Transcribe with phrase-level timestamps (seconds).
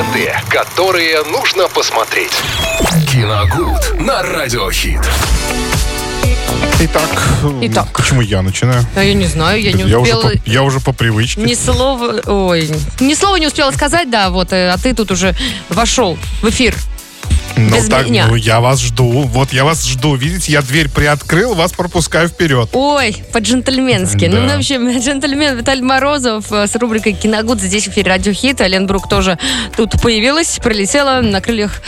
[0.00, 2.32] Ленты, которые нужно посмотреть.
[3.06, 5.00] Киногуд на Радиохит.
[6.80, 7.10] Итак,
[7.60, 7.88] Итак.
[7.92, 8.82] почему я начинаю?
[8.96, 10.32] А я не знаю, я не я, уже успела...
[10.32, 11.42] по, я уже по привычке.
[11.42, 15.36] Ни слова, ой, ни слова не успела сказать, да, вот, э, а ты тут уже
[15.68, 16.74] вошел в эфир.
[17.68, 18.26] Ну, без так, меня.
[18.28, 19.22] ну, я вас жду.
[19.22, 20.14] Вот я вас жду.
[20.14, 22.68] Видите, я дверь приоткрыл, вас пропускаю вперед.
[22.72, 24.28] Ой, по-джентльменски.
[24.28, 24.40] Да.
[24.40, 28.60] Ну, в общем, джентльмен Виталий Морозов э, с рубрикой «Киногуд» здесь в эфире «Радио Хит».
[28.60, 29.38] А Лен Брук тоже
[29.76, 31.82] тут появилась, прилетела на крыльях...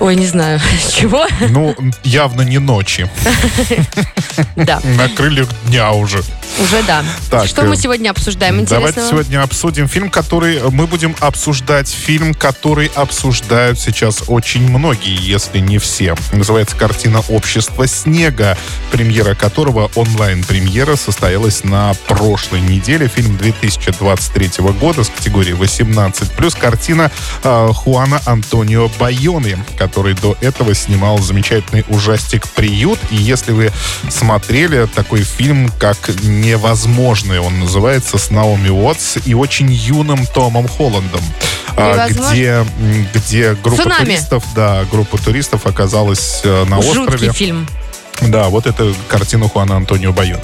[0.00, 0.60] Ой, не знаю,
[0.92, 1.26] чего.
[1.50, 3.08] Ну, явно не ночи.
[4.56, 6.18] Да, На крыльях дня уже.
[6.60, 7.04] уже да.
[7.30, 9.22] Так, Что э, мы сегодня обсуждаем Давайте интересного?
[9.22, 10.60] сегодня обсудим фильм, который...
[10.70, 16.16] Мы будем обсуждать фильм, который обсуждают сейчас очень многие, если не все.
[16.32, 18.56] Называется картина «Общество снега»,
[18.90, 23.06] премьера которого, онлайн-премьера, состоялась на прошлой неделе.
[23.08, 26.58] Фильм 2023 года с категории 18+.
[26.60, 27.10] Картина
[27.44, 32.98] э, Хуана Антонио Байоны, который до этого снимал замечательный ужастик «Приют».
[33.10, 33.70] И если вы
[34.08, 41.20] смотрели такой фильм, как «Невозможный», он называется, с Наоми Уотс и очень юным Томом Холландом,
[41.76, 42.32] а, «Невозможно»?
[42.32, 42.66] где,
[43.12, 44.04] где группа Цунами.
[44.06, 47.32] туристов, да, группа туристов оказалась э, на Жуткий острове.
[47.32, 47.68] фильм.
[48.28, 50.40] Да, вот это картина Хуана Антонио Байона.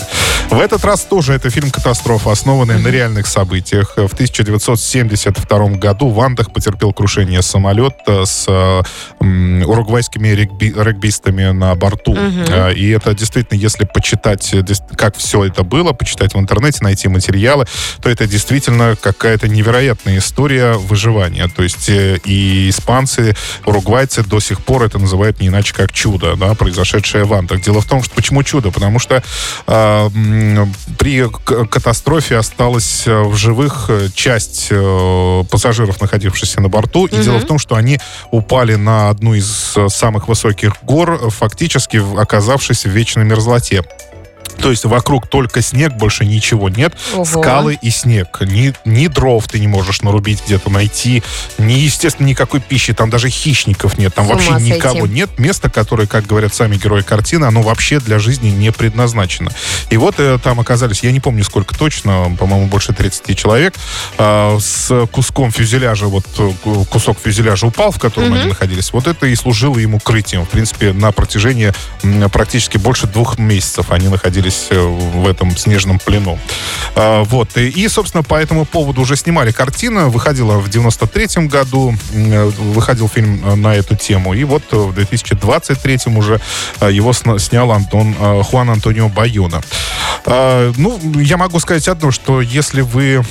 [0.51, 3.93] В этот раз тоже это фильм-катастрофа, основанный на реальных событиях.
[3.97, 8.83] В 1972 году в Андах потерпел крушение самолет э, с э,
[9.21, 12.17] м, уругвайскими регби- регбистами на борту.
[12.17, 14.53] Э, И это действительно, если почитать,
[14.97, 17.67] как все это было, почитать в интернете, найти материалы,
[18.03, 21.49] то это действительно какая-то невероятная история выживания.
[21.49, 26.55] То есть и испанцы, уругвайцы до сих пор это называют не иначе как чудо, да,
[26.55, 27.61] произошедшее в Андах.
[27.71, 28.73] Дело в том, что почему чудо?
[28.73, 29.23] Потому что
[29.69, 31.25] м, при
[31.69, 37.07] катастрофе осталась э, в живых э, часть э, пассажиров, находившихся на борту.
[37.07, 38.01] И дело в том, что они
[38.33, 43.85] упали на одну из э, самых высоких гор, э, фактически оказавшись в вечной мерзлоте.
[44.63, 46.95] То есть вокруг только снег, больше ничего нет.
[47.15, 47.25] Ого.
[47.25, 48.39] Скалы и снег.
[48.41, 51.23] Ни, ни дров ты не можешь нарубить где-то найти,
[51.59, 52.93] ни, естественно, никакой пищи.
[52.93, 54.15] Там даже хищников нет.
[54.15, 54.73] Там С вообще сойти.
[54.73, 55.39] никого нет.
[55.39, 59.51] Место, которое, как говорят сами герои картины, оно вообще для жизни не предназначено.
[59.91, 63.75] И вот э, там оказались, я не помню сколько точно, по-моему, больше 30 человек,
[64.19, 68.93] э, с куском фюзеляжа, вот э, ку- кусок фюзеляжа упал, в котором они находились.
[68.93, 70.45] Вот это и служило ему крытием.
[70.45, 71.73] В принципе, на протяжении
[72.29, 76.39] практически больше двух месяцев они находились э, в этом снежном плену.
[76.95, 77.57] А, Вот.
[77.57, 80.09] И, собственно, по этому поводу уже снимали картину.
[80.11, 81.95] Выходила в 93 году.
[82.13, 82.45] э,
[82.75, 84.35] Выходил фильм э, на эту тему.
[84.35, 86.41] И вот в 2023 уже
[86.81, 89.63] его снял Антон, Хуан Антонио Байона.
[90.27, 93.23] А, Ну, я могу сказать одно, что если вы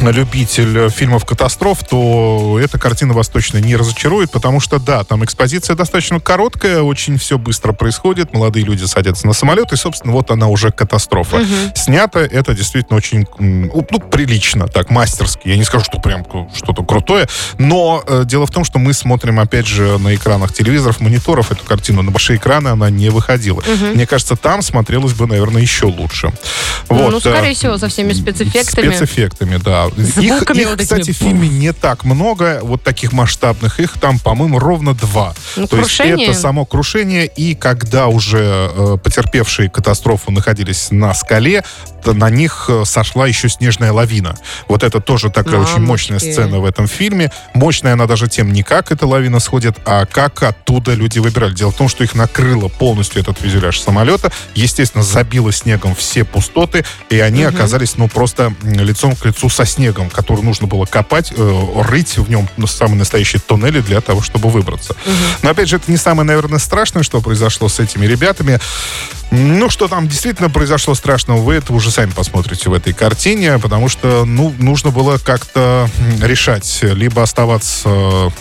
[0.00, 5.76] любитель фильмов катастроф, то эта картина вас точно не разочарует, потому что, да, там экспозиция
[5.76, 10.48] достаточно короткая, очень все быстро происходит, молодые люди садятся на самолет, и, собственно, вот она
[10.48, 11.44] уже катастрофа.
[11.74, 15.48] Снято это действительно очень, ну, прилично, так, мастерски.
[15.48, 17.28] Я не скажу, что прям что-то крутое,
[17.58, 21.64] но э, дело в том, что мы смотрим, опять же, на экранах телевизоров, мониторов эту
[21.64, 23.62] картину, на большие экраны она не выходила.
[23.94, 26.32] Мне кажется, там смотрелось бы, наверное, еще лучше.
[26.88, 28.88] Ну, Вот, скорее э, всего, со всеми спецэффектами.
[28.88, 29.87] Спецэффектами, да.
[29.96, 33.80] Их, их, вот кстати, в фильме не так много, вот таких масштабных.
[33.80, 35.34] Их там, по-моему, ровно два.
[35.56, 36.28] Ну, То есть крушение.
[36.28, 41.64] это само крушение, и когда уже э, потерпевшие катастрофу находились на скале,
[42.14, 44.36] на них э, сошла еще снежная лавина.
[44.68, 46.32] Вот это тоже такая очень мощная Мамочки.
[46.32, 47.30] сцена в этом фильме.
[47.54, 51.54] Мощная она даже тем не как эта лавина сходит, а как оттуда люди выбирали.
[51.54, 56.84] Дело в том, что их накрыло полностью этот фюзеляж самолета, естественно, забило снегом все пустоты,
[57.10, 61.64] и они оказались, ну, просто лицом к лицу со снегом, который нужно было копать, э,
[61.82, 64.94] рыть в нем ну, самые настоящие туннели для того, чтобы выбраться.
[65.42, 68.58] Но, опять же, это не самое, наверное, страшное, что произошло с этими ребятами.
[69.30, 73.88] Ну, что там действительно произошло страшного, вы это уже сами посмотрите в этой картине, потому
[73.88, 75.88] что, ну, нужно было как-то
[76.20, 78.32] решать, либо оставаться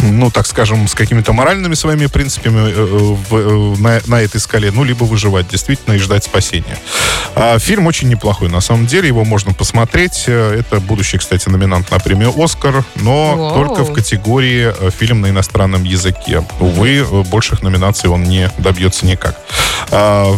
[0.00, 4.40] ну, так скажем, с какими-то моральными своими принципами э, э, в- э, на, на этой
[4.40, 6.78] скале, ну, либо выживать действительно и ждать спасения.
[7.34, 10.24] А, фильм очень неплохой, на самом деле, его можно посмотреть.
[10.26, 13.54] Это будущий, кстати, номинант на премию «Оскар», но Вау.
[13.54, 16.44] только в категории фильм на иностранном языке.
[16.60, 19.40] Увы, больших номинаций он не добьется никак.
[19.90, 20.36] А,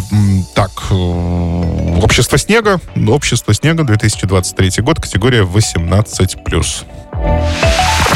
[0.55, 6.85] так, «Общество снега», «Общество снега», 2023 год, категория 18+.